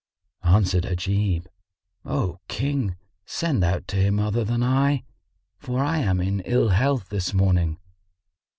Answered 0.41 0.83
Ajib, 0.85 1.45
"O 2.05 2.39
King, 2.47 2.95
send 3.23 3.63
out 3.63 3.87
to 3.89 3.97
him 3.97 4.17
other 4.17 4.43
than 4.43 4.63
I, 4.63 5.03
for 5.59 5.83
I 5.83 5.99
am 5.99 6.19
in 6.19 6.39
ill 6.39 6.69
health 6.69 7.09
this 7.09 7.35
morning." 7.35 7.77